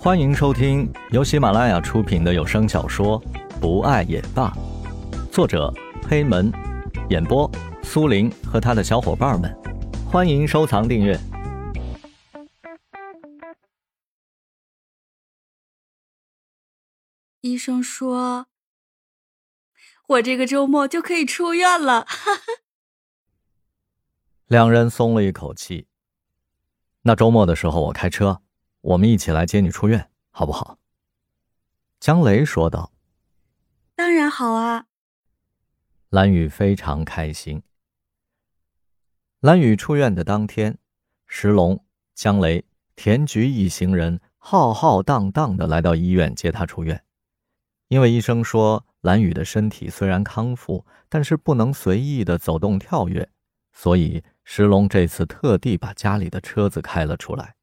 [0.00, 3.20] 欢迎收听由喜马拉雅出品的有声小说
[3.60, 4.48] 《不爱也罢》，
[5.32, 5.74] 作者
[6.08, 6.52] 黑门，
[7.10, 7.50] 演播
[7.82, 9.52] 苏林和他的小伙伴们。
[10.08, 11.18] 欢迎收藏订阅。
[17.40, 18.46] 医生说，
[20.06, 22.06] 我这个周末就可以出院了。
[24.46, 25.88] 两人松了一口气。
[27.02, 28.42] 那周末的时候，我开车。
[28.80, 30.78] 我们一起来接你出院，好不好？
[31.98, 32.92] 江雷说道。
[33.96, 34.86] 当然好啊。
[36.10, 37.62] 蓝雨非常开心。
[39.40, 40.78] 蓝雨出院的当天，
[41.26, 41.84] 石龙、
[42.14, 47.04] 江雷、田菊一行人浩浩荡荡的来到医院接他出院。
[47.88, 53.28] 因为医生说，蓝雨的身体虽然康复，但是不能随意的走动跳跃，
[53.72, 57.56] 所以石龙这次特地把家里的车子开了出来。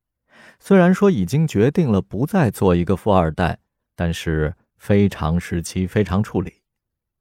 [0.67, 3.59] 虽然说已经决定了不再做一个富二代，
[3.95, 6.63] 但是非常时期非常处理。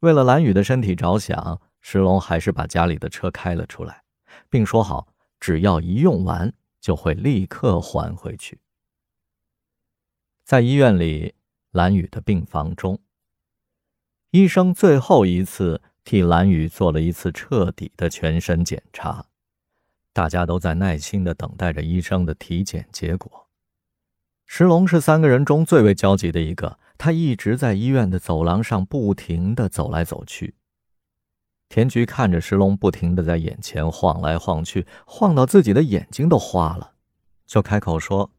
[0.01, 4.03] 为了蓝雨的身体着想，石龙还是把家里的车开了出来，
[4.48, 8.59] 并说好，只要一用完就会立刻还回去。
[10.47, 11.34] 在医院里，
[11.70, 12.98] 蓝雨的病房中，
[14.31, 19.27] 医生最后一次替蓝雨做了一次彻底的全身检查。
[20.15, 23.48] 大家都在耐心的等待着医生的体检结果。
[24.47, 30.55] 石龙是三个人中最为焦急的一个，他一直在医院的走廊上不停的走来走去。
[31.69, 36.92] 田菊看着石龙不停的在眼前晃来晃去，晃到自己的眼睛都花了，
[37.47, 38.31] 就开口说：“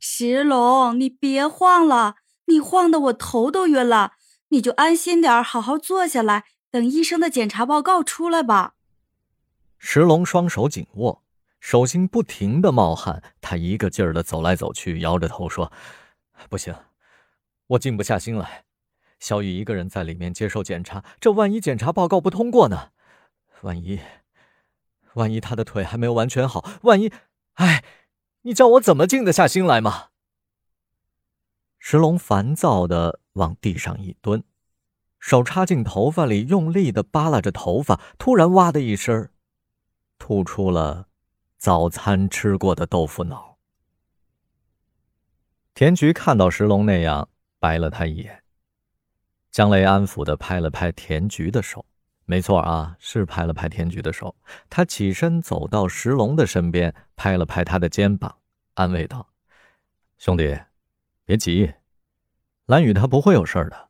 [0.00, 2.14] 石龙，你别晃了，
[2.46, 4.12] 你晃的我头都晕了，
[4.48, 8.76] 你就安心点，好好坐下来，等医生的检查报告出来吧。”
[9.82, 11.24] 石龙双手紧握，
[11.58, 13.22] 手心不停的冒汗。
[13.40, 15.72] 他一个劲儿的走来走去，摇着头说
[16.50, 16.74] ：“不行，
[17.66, 18.66] 我静不下心来。
[19.18, 22.90] 小雨一个人在里面接受检查，这万一检查报告不通过呢？
[23.62, 24.00] 万一，
[25.14, 27.10] 万一他的腿还没有完全好，万一……
[27.54, 27.82] 哎，
[28.42, 30.08] 你叫我怎么静得下心来嘛？”
[31.80, 34.44] 石龙烦躁的往地上一蹲，
[35.18, 39.30] 手插进头发里，用力的扒拉着头发，突然哇的一声。
[40.20, 41.08] 吐出了
[41.56, 43.58] 早餐吃过的豆腐脑。
[45.74, 48.44] 田菊看到石龙那样，白了他一眼。
[49.50, 51.84] 江雷安抚的拍了拍田菊的手，
[52.26, 54.36] 没错啊，是拍了拍田菊的手。
[54.68, 58.36] 他起身走到石龙的身边，拍了拍他的肩膀，
[58.74, 59.30] 安慰道
[60.18, 60.60] ：“兄弟，
[61.24, 61.72] 别急，
[62.66, 63.88] 蓝雨她不会有事的，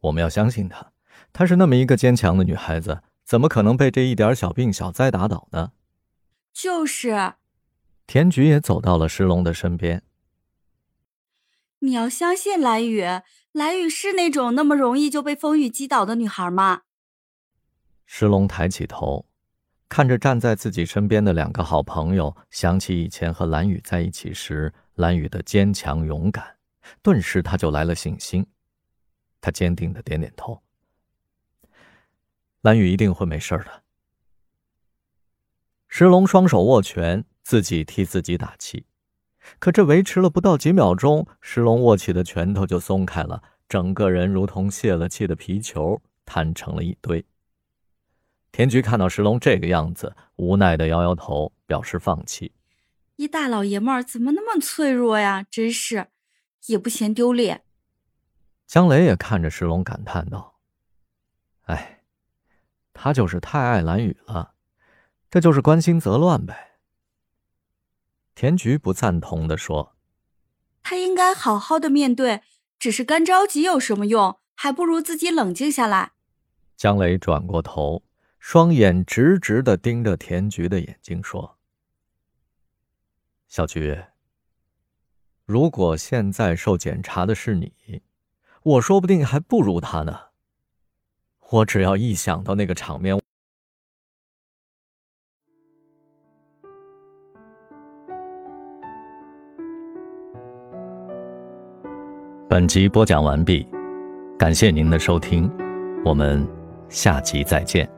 [0.00, 0.92] 我们要相信她。
[1.32, 5.72] 她是那么一个坚强的女孩子。”怎么可能被这一点小病小灾打倒呢？
[6.50, 7.34] 就是，
[8.06, 10.02] 田菊也走到了石龙的身边。
[11.80, 13.04] 你要相信蓝雨，
[13.52, 16.84] 蓝雨是那种那么容易就被风雨击倒的女孩吗？
[18.06, 19.26] 石龙抬起头，
[19.90, 26.56] 看着站在自己身边的两个好朋友，想起以前和蓝雨在一起时，蓝雨的坚强勇敢，
[27.02, 28.46] 顿时他就来了信心。
[29.42, 30.62] 他坚定的点点头。
[32.62, 33.82] 蓝雨一定会没事的。
[35.86, 38.86] 石龙双手握拳，自己替自己打气。
[39.58, 47.24] 可这维持了不到几秒钟，石龙握起的拳头就松开了，整个人如同泄了气的皮球，摊成了一堆。
[48.52, 52.52] 田菊看到石龙这个样子，无奈的摇摇头，表示放弃。
[53.16, 55.46] 一大老爷们儿怎么那么脆弱呀？
[55.50, 56.08] 真是，
[56.66, 57.64] 也不嫌丢脸。
[58.66, 60.58] 江雷也看着石龙，感叹道
[61.64, 61.94] ：“哎。”
[63.00, 64.54] 他就是太爱蓝雨了，
[65.30, 66.80] 这就是关心则乱呗。
[68.34, 69.96] 田菊不赞同的说
[70.82, 72.42] ：“他应该好好的面对，
[72.76, 74.40] 只是干着急有什么用？
[74.56, 76.10] 还不如自己冷静下来。”
[76.76, 78.02] 江磊转过头，
[78.40, 81.56] 双眼直直的盯着田菊的眼睛说
[83.46, 84.06] ：“小菊，
[85.44, 88.02] 如果现在受检查的是你，
[88.64, 90.27] 我说不定还不如他呢。”
[91.50, 93.18] 我只要一想到那个场面，
[102.50, 103.66] 本集播讲完毕，
[104.38, 105.50] 感谢您的收听，
[106.04, 106.46] 我们
[106.90, 107.97] 下集再见。